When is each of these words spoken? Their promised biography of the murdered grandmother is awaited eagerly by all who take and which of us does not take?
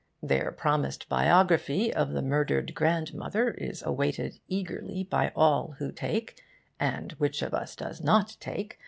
Their 0.23 0.51
promised 0.51 1.07
biography 1.09 1.93
of 1.93 2.09
the 2.13 2.23
murdered 2.23 2.73
grandmother 2.73 3.51
is 3.51 3.83
awaited 3.85 4.39
eagerly 4.47 5.03
by 5.03 5.31
all 5.35 5.75
who 5.77 5.91
take 5.91 6.41
and 6.79 7.11
which 7.19 7.43
of 7.43 7.53
us 7.53 7.75
does 7.75 8.01
not 8.01 8.35
take? 8.39 8.79